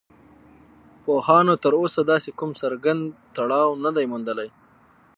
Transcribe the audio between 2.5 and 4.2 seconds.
څرگند تړاو نه دی